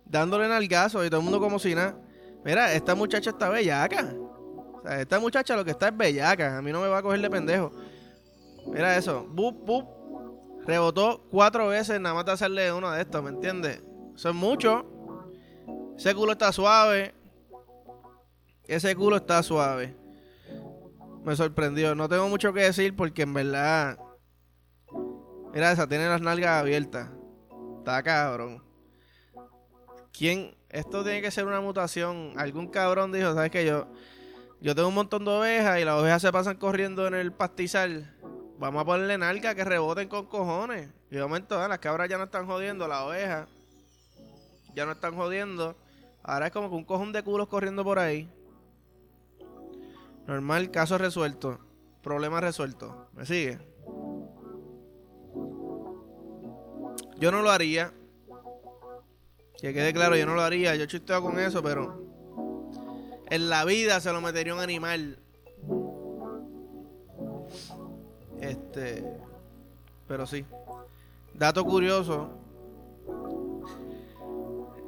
dándole 0.06 0.48
nalgazo 0.48 1.04
y 1.04 1.10
todo 1.10 1.20
el 1.20 1.25
mundo 1.25 1.38
como 1.38 1.58
si 1.58 1.75
nada. 1.75 1.94
Mira, 2.42 2.72
esta 2.72 2.94
muchacha 2.94 3.28
está 3.28 3.50
bellaca. 3.50 4.14
O 4.16 4.80
sea, 4.82 5.02
esta 5.02 5.20
muchacha 5.20 5.54
lo 5.54 5.66
que 5.66 5.72
está 5.72 5.88
es 5.88 5.96
bellaca. 5.98 6.56
A 6.56 6.62
mí 6.62 6.72
no 6.72 6.80
me 6.80 6.88
va 6.88 6.96
a 6.96 7.02
coger 7.02 7.20
de 7.20 7.28
pendejo. 7.28 7.72
Mira 8.68 8.96
eso. 8.96 9.26
Bup, 9.28 9.66
bup. 9.66 9.86
Rebotó 10.66 11.26
cuatro 11.30 11.68
veces 11.68 12.00
nada 12.00 12.14
más 12.14 12.25
de 12.25 12.32
hacerle 12.32 12.72
uno 12.72 12.90
de 12.90 13.02
estos, 13.02 13.22
¿me 13.22 13.28
entiendes? 13.28 13.82
Eso 14.16 14.30
es 14.30 14.35
mucho. 14.35 14.87
Ese 15.99 16.14
culo 16.14 16.32
está 16.32 16.50
suave. 16.50 17.14
Ese 18.66 18.96
culo 18.96 19.16
está 19.16 19.42
suave. 19.42 19.94
Me 21.23 21.37
sorprendió. 21.37 21.94
No 21.94 22.08
tengo 22.08 22.26
mucho 22.26 22.50
que 22.54 22.61
decir 22.61 22.96
porque 22.96 23.23
en 23.23 23.35
verdad. 23.35 23.99
Mira 25.52 25.70
esa, 25.70 25.87
tiene 25.87 26.08
las 26.08 26.23
nalgas 26.23 26.61
abiertas. 26.61 27.11
Está 27.78 28.02
cabrón. 28.02 28.64
¿Quién? 30.16 30.56
Esto 30.70 31.04
tiene 31.04 31.20
que 31.20 31.30
ser 31.30 31.44
una 31.46 31.61
mutación. 31.61 32.32
Algún 32.37 32.68
cabrón 32.68 33.12
dijo, 33.12 33.35
¿sabes 33.35 33.50
qué? 33.50 33.66
Yo, 33.66 33.87
yo 34.62 34.75
tengo 34.75 34.88
un 34.88 34.94
montón 34.94 35.26
de 35.26 35.30
ovejas 35.30 35.78
y 35.78 35.85
las 35.85 36.00
ovejas 36.00 36.23
se 36.23 36.32
pasan 36.32 36.56
corriendo 36.56 37.06
en 37.06 37.14
el 37.14 37.35
pastizal. 37.35 38.16
Vamos 38.58 38.80
a 38.80 38.85
ponerle 38.87 39.18
nalga 39.18 39.54
que 39.54 39.64
reboten 39.64 40.08
con 40.08 40.25
cojones. 40.25 40.88
Y 41.11 41.16
de 41.16 41.23
momento, 41.23 41.68
las 41.68 41.78
cabras 41.80 42.08
ya 42.08 42.16
no 42.16 42.25
están 42.25 42.46
jodiendo, 42.46 42.88
las 42.88 43.02
ovejas 43.02 43.46
ya 44.76 44.85
no 44.85 44.92
están 44.92 45.16
jodiendo. 45.16 45.75
Ahora 46.23 46.49
es 46.49 46.52
como 46.52 46.68
que 46.68 46.76
un 46.76 46.85
cojón 46.85 47.11
de 47.12 47.23
culos 47.25 47.49
corriendo 47.49 47.83
por 47.83 47.99
ahí. 47.99 48.28
Normal, 50.26 50.71
caso 50.71 50.99
resuelto. 50.99 51.59
Problema 52.02 52.40
resuelto. 52.40 53.09
¿Me 53.14 53.25
sigue? 53.25 53.59
Yo 57.18 57.33
no 57.33 57.40
lo 57.40 57.50
haría. 57.50 57.92
Que 59.59 59.73
quede 59.73 59.95
claro, 59.95 60.14
yo 60.14 60.26
no 60.26 60.35
lo 60.35 60.42
haría. 60.42 60.76
Yo 60.76 60.85
chisteo 60.85 61.23
con 61.23 61.38
eso, 61.38 61.62
pero. 61.62 62.04
En 63.30 63.49
la 63.49 63.64
vida 63.64 63.99
se 64.00 64.12
lo 64.12 64.21
metería 64.21 64.54
un 64.54 64.61
animal. 64.61 65.18
Este. 68.40 69.02
Pero 70.06 70.26
sí. 70.26 70.45
Dato 71.33 71.64
curioso. 71.64 72.30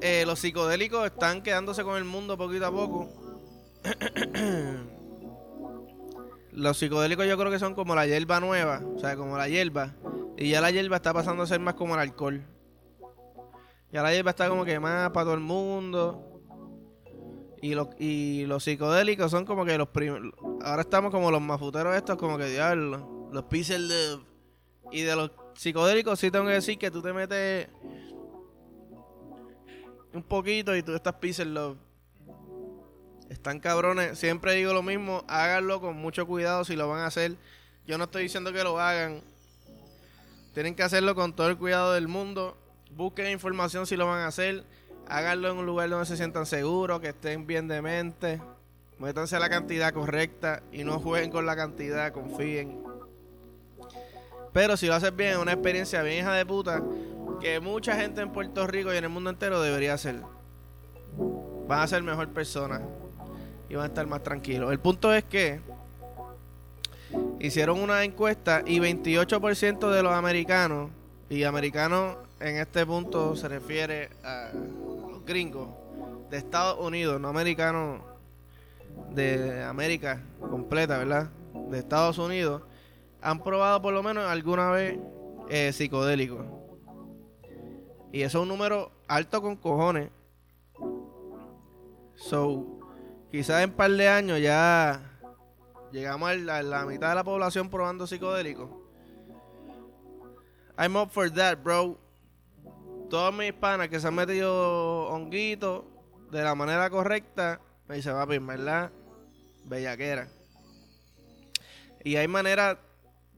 Eh, 0.01 0.25
los 0.27 0.39
psicodélicos 0.39 1.07
están 1.07 1.43
quedándose 1.43 1.83
con 1.83 1.97
el 1.97 2.05
mundo 2.05 2.39
poquito 2.39 2.67
a 2.67 2.71
poco. 2.71 3.09
los 6.53 6.79
psicodélicos 6.79 7.27
yo 7.27 7.37
creo 7.37 7.51
que 7.51 7.59
son 7.59 7.75
como 7.75 7.95
la 7.95 8.07
hierba 8.07 8.41
nueva, 8.41 8.83
o 8.95 8.99
sea, 8.99 9.17
como 9.17 9.37
la 9.37 9.49
hierba. 9.49 9.95
Y 10.37 10.51
ya 10.51 10.61
la 10.61 10.71
hierba 10.71 10.97
está 10.97 11.13
pasando 11.13 11.43
a 11.43 11.47
ser 11.47 11.61
más 11.61 11.75
como 11.75 11.95
el 11.95 12.01
alcohol. 12.01 12.45
Ya 13.91 14.03
la 14.03 14.13
hierba 14.13 14.31
está 14.31 14.49
como 14.49 14.65
que 14.65 14.79
más 14.79 15.11
para 15.11 15.25
todo 15.25 15.35
el 15.35 15.41
mundo. 15.41 16.25
Y 17.61 17.75
los, 17.75 17.89
y 17.99 18.45
los 18.47 18.63
psicodélicos 18.63 19.31
son 19.31 19.45
como 19.45 19.65
que 19.65 19.77
los 19.77 19.89
primeros. 19.89 20.33
Ahora 20.63 20.83
estamos 20.83 21.11
como 21.11 21.31
los 21.31 21.41
mafuteros 21.41 21.97
estos, 21.97 22.17
como 22.17 22.39
que 22.39 22.47
diablo. 22.47 23.29
Los 23.33 23.45
peace 23.45 23.79
love. 23.79 24.23
Y 24.93 25.03
de 25.03 25.17
los 25.17 25.33
psicodélicos 25.55 26.21
sí 26.21 26.31
tengo 26.31 26.47
que 26.47 26.53
decir 26.53 26.79
que 26.79 26.91
tú 26.91 27.03
te 27.03 27.13
metes 27.13 27.69
un 30.13 30.23
poquito 30.23 30.75
y 30.75 30.83
tú 30.83 30.95
estás 30.95 31.15
peace. 31.15 31.45
Están 33.29 33.61
cabrones. 33.61 34.19
Siempre 34.19 34.55
digo 34.55 34.73
lo 34.73 34.83
mismo. 34.83 35.25
Háganlo 35.29 35.81
con 35.81 35.97
mucho 35.97 36.27
cuidado 36.27 36.65
si 36.65 36.77
lo 36.77 36.89
van 36.89 37.01
a 37.01 37.07
hacer. 37.07 37.37
Yo 37.87 37.99
no 37.99 38.05
estoy 38.05 38.25
diciendo 38.25 38.53
que 38.53 38.65
lo 38.65 38.81
hagan. 38.81 39.23
Tienen 40.55 40.75
que 40.75 40.83
hacerlo 40.83 41.15
con 41.15 41.35
todo 41.35 41.49
el 41.49 41.57
cuidado 41.57 41.93
del 41.93 42.09
mundo. 42.09 42.57
Busquen 42.91 43.31
información 43.31 43.87
si 43.87 43.97
lo 43.97 44.07
van 44.07 44.21
a 44.21 44.29
hacer. 44.29 44.65
Háganlo 45.07 45.51
en 45.51 45.59
un 45.59 45.67
lugar 45.67 45.89
donde 45.89 46.07
se 46.07 46.17
sientan 46.17 46.47
seguros, 46.47 47.01
que 47.01 47.09
estén 47.09 47.47
bien 47.47 47.69
de 47.69 47.81
mente. 47.81 48.41
Métanse 48.99 49.37
a 49.37 49.39
la 49.39 49.49
cantidad 49.49 49.93
correcta 49.93 50.63
y 50.73 50.85
no 50.85 50.99
jueguen 50.99 51.31
con 51.31 51.47
la 51.47 51.55
cantidad, 51.55 52.13
confíen. 52.13 52.83
Pero 54.53 54.77
si 54.77 54.87
lo 54.87 54.95
haces 54.95 55.15
bien, 55.15 55.33
es 55.33 55.39
una 55.39 55.53
experiencia 55.53 56.03
bien 56.03 56.19
hija 56.19 56.33
de 56.33 56.45
puta 56.45 56.83
que 57.41 57.61
mucha 57.61 57.97
gente 57.97 58.21
en 58.21 58.31
Puerto 58.31 58.67
Rico 58.67 58.93
y 58.93 58.97
en 58.97 59.05
el 59.05 59.11
mundo 59.11 59.31
entero 59.31 59.61
debería 59.61 59.95
hacer. 59.95 60.23
Van 61.67 61.81
a 61.81 61.87
ser 61.87 62.03
mejor 62.03 62.29
personas 62.29 62.83
y 63.69 63.75
van 63.75 63.85
a 63.85 63.89
estar 63.89 64.07
más 64.07 64.23
tranquilos. 64.23 64.73
El 64.73 64.81
punto 64.81 65.13
es 65.13 65.25
que 65.25 65.61
hicieron 67.41 67.81
una 67.81 68.05
encuesta 68.05 68.63
y 68.67 68.79
28% 68.79 69.91
de 69.91 70.03
los 70.03 70.13
americanos, 70.13 70.91
y 71.31 71.45
americanos 71.45 72.17
en 72.41 72.57
este 72.57 72.87
punto 72.87 73.37
se 73.37 73.49
refiere 73.49 74.09
a 74.25 74.51
los 75.11 75.25
gringos 75.25 75.69
de 76.31 76.39
Estados 76.39 76.79
Unidos, 76.81 77.21
no 77.21 77.29
americanos 77.29 78.01
de 79.11 79.63
América 79.63 80.23
completa, 80.41 80.99
¿verdad? 80.99 81.29
De 81.71 81.79
Estados 81.79 82.19
Unidos, 82.19 82.63
han 83.21 83.43
probado 83.43 83.83
por 83.83 83.93
lo 83.93 84.03
menos 84.03 84.25
alguna 84.25 84.71
vez 84.71 84.99
eh, 85.51 85.73
psicodélicos. 85.73 86.58
Y 88.13 88.23
eso 88.23 88.39
es 88.39 88.43
un 88.43 88.49
número 88.49 88.91
alto 89.07 89.43
con 89.43 89.57
cojones. 89.57 90.11
So, 92.15 92.81
quizás 93.31 93.63
en 93.63 93.71
un 93.71 93.77
par 93.77 93.91
de 93.91 94.09
años 94.09 94.41
ya 94.41 95.01
llegamos 95.93 96.31
a 96.31 96.35
la, 96.35 96.85
mitad 96.85 97.11
de 97.11 97.15
la 97.15 97.25
población 97.25 97.71
probando 97.71 98.07
psicodélicos. 98.07 98.71
I'm 100.77 100.97
up 100.97 101.11
for 101.11 101.31
that, 101.33 101.59
bro. 101.63 101.99
Todos 103.11 103.35
mis 103.35 103.53
panas 103.53 103.89
que 103.89 103.99
se 104.01 104.07
han 104.07 104.15
metido 104.15 105.09
honguitos 105.09 105.85
de 106.31 106.43
la 106.43 106.55
manera 106.55 106.91
correcta, 106.91 107.61
me 107.89 107.97
dice, 107.97 108.13
papi, 108.13 108.39
¿verdad? 108.39 108.91
Bellaquera. 109.65 110.29
Y 112.05 112.17
hay 112.17 112.29
maneras 112.29 112.77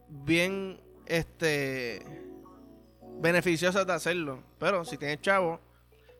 bien 0.08 0.80
este 1.06 2.29
beneficiosas 3.20 3.86
de 3.86 3.92
hacerlo. 3.92 4.42
Pero 4.58 4.84
si 4.84 4.96
tienes 4.96 5.20
chavo, 5.20 5.60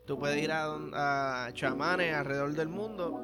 tú 0.07 0.19
puedes 0.19 0.43
ir 0.43 0.53
a, 0.53 1.47
a 1.47 1.53
chamanes 1.53 2.15
alrededor 2.15 2.53
del 2.53 2.69
mundo 2.69 3.23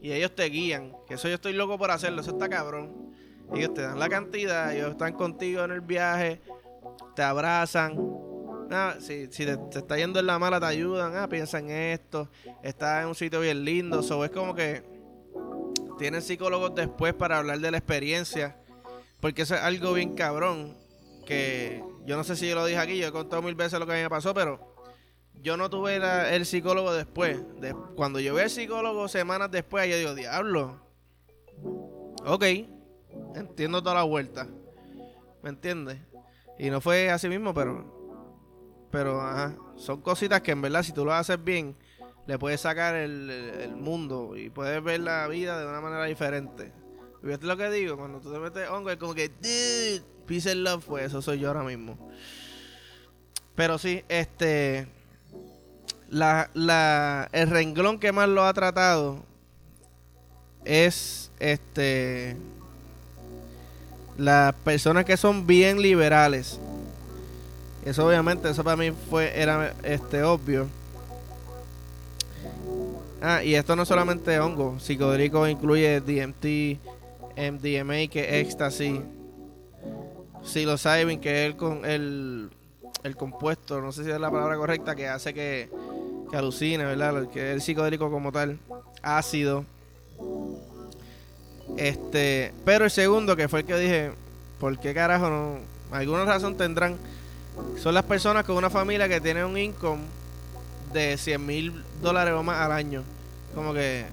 y 0.00 0.12
ellos 0.12 0.34
te 0.34 0.44
guían. 0.44 0.92
Que 1.06 1.14
eso 1.14 1.28
yo 1.28 1.34
estoy 1.34 1.52
loco 1.52 1.78
por 1.78 1.90
hacerlo, 1.90 2.20
eso 2.20 2.32
está 2.32 2.48
cabrón. 2.48 3.14
Ellos 3.54 3.72
te 3.74 3.82
dan 3.82 3.98
la 3.98 4.08
cantidad, 4.08 4.74
ellos 4.74 4.90
están 4.90 5.14
contigo 5.14 5.64
en 5.64 5.70
el 5.70 5.80
viaje, 5.80 6.40
te 7.16 7.22
abrazan. 7.22 7.96
Ah, 8.70 8.96
si, 9.00 9.26
te, 9.28 9.58
está 9.72 9.96
yendo 9.96 10.20
en 10.20 10.26
la 10.26 10.38
mala, 10.38 10.60
te 10.60 10.66
ayudan. 10.66 11.16
Ah, 11.16 11.28
piensa 11.28 11.58
en 11.58 11.70
esto. 11.70 12.28
Está 12.62 13.02
en 13.02 13.08
un 13.08 13.14
sitio 13.14 13.40
bien 13.40 13.64
lindo. 13.64 14.02
So, 14.02 14.24
es 14.24 14.30
como 14.30 14.54
que 14.54 14.82
tienen 15.98 16.20
psicólogos 16.20 16.74
después 16.74 17.14
para 17.14 17.38
hablar 17.38 17.58
de 17.60 17.70
la 17.70 17.78
experiencia. 17.78 18.56
Porque 19.20 19.42
eso 19.42 19.54
es 19.54 19.62
algo 19.62 19.94
bien 19.94 20.14
cabrón. 20.14 20.76
Que 21.24 21.82
yo 22.08 22.16
no 22.16 22.24
sé 22.24 22.36
si 22.36 22.48
yo 22.48 22.54
lo 22.54 22.64
dije 22.64 22.78
aquí, 22.78 22.96
yo 22.96 23.08
he 23.08 23.12
contado 23.12 23.42
mil 23.42 23.54
veces 23.54 23.78
lo 23.78 23.84
que 23.84 23.92
a 23.92 23.96
mí 23.96 24.00
me 24.00 24.08
pasó, 24.08 24.32
pero 24.32 24.74
yo 25.34 25.58
no 25.58 25.68
tuve 25.68 25.96
el 26.34 26.46
psicólogo 26.46 26.94
después. 26.94 27.38
De, 27.60 27.74
cuando 27.96 28.18
yo 28.18 28.34
vi 28.34 28.40
al 28.40 28.48
psicólogo 28.48 29.08
semanas 29.08 29.50
después, 29.50 29.90
yo 29.90 29.98
digo, 29.98 30.14
diablo. 30.14 30.80
Ok, 32.24 32.44
entiendo 33.34 33.82
toda 33.82 33.96
la 33.96 34.04
vuelta. 34.04 34.48
¿Me 35.42 35.50
entiendes? 35.50 35.98
Y 36.58 36.70
no 36.70 36.80
fue 36.80 37.10
así 37.10 37.28
mismo, 37.28 37.52
pero. 37.52 38.88
Pero, 38.90 39.20
ajá. 39.20 39.54
Son 39.76 40.00
cositas 40.00 40.40
que 40.40 40.52
en 40.52 40.62
verdad, 40.62 40.82
si 40.84 40.92
tú 40.92 41.04
lo 41.04 41.12
haces 41.12 41.44
bien, 41.44 41.76
le 42.26 42.38
puedes 42.38 42.62
sacar 42.62 42.94
el, 42.94 43.74
mundo 43.76 44.34
y 44.34 44.48
puedes 44.48 44.82
ver 44.82 45.00
la 45.00 45.28
vida 45.28 45.60
de 45.60 45.66
una 45.66 45.82
manera 45.82 46.06
diferente. 46.06 46.72
¿Viste 47.22 47.46
lo 47.46 47.56
que 47.56 47.70
digo? 47.70 47.96
Cuando 47.96 48.20
tú 48.20 48.32
te 48.32 48.38
metes 48.38 48.68
hongo, 48.70 48.90
es 48.90 48.96
como 48.96 49.14
que, 49.14 49.30
peace 50.26 50.50
and 50.50 50.62
love, 50.62 50.84
pues 50.84 51.06
eso 51.06 51.20
soy 51.20 51.40
yo 51.40 51.48
ahora 51.48 51.62
mismo. 51.62 51.98
Pero 53.54 53.78
sí, 53.78 54.04
este 54.08 54.86
la, 56.10 56.50
la, 56.54 57.28
el 57.32 57.50
renglón 57.50 57.98
que 57.98 58.12
más 58.12 58.28
lo 58.28 58.44
ha 58.44 58.52
tratado 58.54 59.18
es 60.64 61.30
este 61.38 62.36
las 64.16 64.54
personas 64.54 65.04
que 65.04 65.16
son 65.16 65.46
bien 65.46 65.80
liberales. 65.80 66.58
Eso 67.84 68.06
obviamente, 68.06 68.50
eso 68.50 68.64
para 68.64 68.76
mí 68.76 68.92
fue 69.10 69.40
era 69.40 69.74
este 69.82 70.22
obvio. 70.22 70.68
Ah, 73.20 73.42
y 73.42 73.54
esto 73.54 73.74
no 73.74 73.84
solamente 73.84 74.38
hongo, 74.38 74.78
psicodélico 74.78 75.46
incluye 75.48 76.00
DMT, 76.00 76.78
MDMA 77.38 78.08
que 78.10 78.40
es 78.40 78.46
éxtasis, 78.46 79.00
psilocybin 80.42 81.20
que 81.20 81.44
es 81.44 81.50
el, 81.50 81.56
con, 81.56 81.84
el, 81.84 82.50
el 83.04 83.16
compuesto, 83.16 83.80
no 83.80 83.92
sé 83.92 84.04
si 84.04 84.10
es 84.10 84.20
la 84.20 84.30
palabra 84.30 84.56
correcta, 84.56 84.94
que 84.94 85.08
hace 85.08 85.32
que 85.32 85.70
que 86.28 86.36
alucina, 86.36 86.84
¿verdad? 86.84 87.28
Que 87.28 87.50
es 87.50 87.54
el 87.54 87.62
psicodélico 87.62 88.10
como 88.10 88.30
tal, 88.30 88.58
ácido. 89.02 89.64
Este, 91.76 92.52
pero 92.64 92.84
el 92.84 92.90
segundo, 92.90 93.36
que 93.36 93.48
fue 93.48 93.60
el 93.60 93.66
que 93.66 93.76
dije, 93.76 94.12
¿por 94.60 94.78
qué 94.78 94.94
carajo 94.94 95.28
no? 95.30 95.58
Alguna 95.90 96.24
razón 96.24 96.56
tendrán. 96.56 96.96
Son 97.78 97.94
las 97.94 98.04
personas 98.04 98.44
con 98.44 98.56
una 98.56 98.70
familia 98.70 99.08
que 99.08 99.20
tiene 99.20 99.44
un 99.44 99.58
income 99.58 100.02
de 100.92 101.16
100 101.16 101.46
mil 101.46 101.84
dólares 102.02 102.34
o 102.34 102.42
más 102.42 102.60
al 102.60 102.72
año. 102.72 103.02
Como 103.54 103.72
que. 103.74 104.06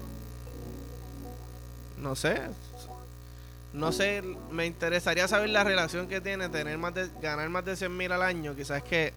No 1.98 2.14
sé. 2.14 2.40
No 3.76 3.92
sé, 3.92 4.22
me 4.50 4.66
interesaría 4.66 5.28
saber 5.28 5.50
la 5.50 5.62
relación 5.62 6.08
que 6.08 6.20
tiene 6.20 6.48
tener 6.48 6.78
más 6.78 6.94
de, 6.94 7.08
ganar 7.20 7.48
más 7.50 7.64
de 7.64 7.76
100 7.76 7.96
mil 7.96 8.10
al 8.10 8.22
año. 8.22 8.56
Quizás 8.56 8.82
que 8.82 9.12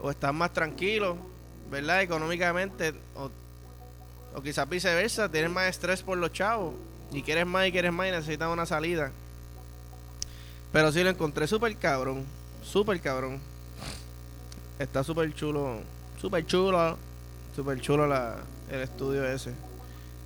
o 0.00 0.10
están 0.10 0.34
más 0.34 0.52
tranquilos 0.52 1.16
¿verdad? 1.72 2.02
Económicamente, 2.02 2.92
o, 3.16 3.30
o 4.34 4.42
quizás 4.42 4.68
viceversa, 4.68 5.30
tienes 5.30 5.50
más 5.50 5.70
estrés 5.70 6.02
por 6.02 6.18
los 6.18 6.30
chavos 6.30 6.74
y 7.10 7.22
quieres 7.22 7.46
más 7.46 7.66
y 7.66 7.72
quieres 7.72 7.90
más 7.90 8.08
y 8.08 8.10
necesitas 8.10 8.52
una 8.52 8.66
salida. 8.66 9.10
Pero 10.70 10.92
sí 10.92 11.02
lo 11.02 11.08
encontré 11.08 11.46
súper 11.46 11.74
cabrón, 11.78 12.26
súper 12.62 13.00
cabrón. 13.00 13.40
Está 14.78 15.02
súper 15.02 15.32
chulo, 15.32 15.80
súper 16.20 16.44
chulo, 16.44 16.98
súper 17.56 17.80
chulo 17.80 18.06
la, 18.06 18.36
el 18.70 18.82
estudio 18.82 19.26
ese. 19.26 19.54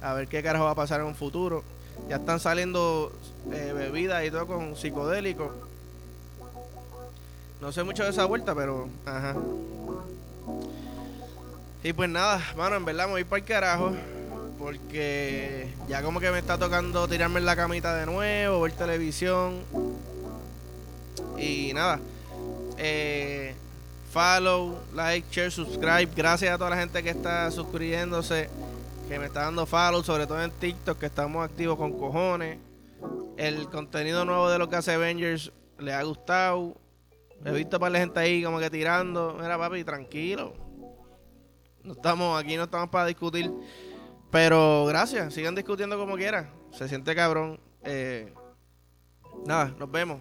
A 0.02 0.14
ver 0.14 0.26
qué 0.26 0.42
carajo 0.42 0.64
va 0.64 0.72
a 0.72 0.74
pasar 0.74 1.00
en 1.00 1.06
un 1.06 1.14
futuro. 1.14 1.62
Ya 2.08 2.16
están 2.16 2.40
saliendo 2.40 3.12
eh, 3.52 3.72
bebidas 3.74 4.24
y 4.24 4.30
todo 4.30 4.46
con 4.46 4.76
psicodélicos. 4.76 5.50
No 7.60 7.72
sé 7.72 7.82
mucho 7.84 8.04
de 8.04 8.10
esa 8.10 8.24
vuelta, 8.26 8.54
pero 8.54 8.88
ajá. 9.04 9.34
Y 11.82 11.92
pues 11.92 12.10
nada, 12.10 12.42
mano, 12.56 12.76
en 12.76 12.84
verdad 12.84 13.06
me 13.06 13.12
voy 13.12 13.24
para 13.24 13.40
el 13.40 13.44
carajo. 13.44 13.92
Porque 14.58 15.68
ya 15.88 16.02
como 16.02 16.18
que 16.18 16.30
me 16.30 16.38
está 16.38 16.58
tocando 16.58 17.06
tirarme 17.06 17.40
en 17.40 17.46
la 17.46 17.56
camita 17.56 17.94
de 17.94 18.06
nuevo, 18.06 18.60
ver 18.62 18.72
televisión. 18.72 19.60
Y 21.38 21.72
nada. 21.74 22.00
Eh, 22.78 23.54
follow, 24.12 24.78
like, 24.94 25.26
share, 25.30 25.50
subscribe. 25.50 26.08
Gracias 26.16 26.52
a 26.52 26.58
toda 26.58 26.70
la 26.70 26.76
gente 26.76 27.02
que 27.02 27.10
está 27.10 27.50
suscribiéndose. 27.50 28.48
Que 29.08 29.18
me 29.18 29.26
está 29.26 29.42
dando 29.42 29.66
follow, 29.66 30.02
sobre 30.02 30.26
todo 30.26 30.42
en 30.42 30.50
TikTok, 30.50 30.98
que 30.98 31.06
estamos 31.06 31.44
activos 31.44 31.76
con 31.76 31.92
cojones. 31.98 32.58
El 33.36 33.68
contenido 33.68 34.24
nuevo 34.24 34.50
de 34.50 34.58
lo 34.58 34.68
que 34.68 34.76
hace 34.76 34.92
Avengers 34.92 35.52
le 35.78 35.92
ha 35.92 36.02
gustado. 36.02 36.76
He 37.44 37.52
visto 37.52 37.78
para 37.78 37.90
la 37.90 37.98
gente 38.00 38.18
ahí 38.18 38.42
como 38.42 38.58
que 38.58 38.70
tirando. 38.70 39.36
Mira, 39.38 39.58
papi, 39.58 39.84
tranquilo 39.84 40.66
no 41.86 41.92
estamos 41.92 42.38
aquí, 42.38 42.56
no 42.56 42.64
estamos 42.64 42.90
para 42.90 43.06
discutir. 43.06 43.50
Pero 44.30 44.84
gracias, 44.86 45.32
sigan 45.32 45.54
discutiendo 45.54 45.96
como 45.96 46.16
quieran. 46.16 46.50
Se 46.72 46.88
siente 46.88 47.14
cabrón. 47.14 47.60
Eh, 47.82 48.34
nada, 49.46 49.74
nos 49.78 49.90
vemos. 49.90 50.20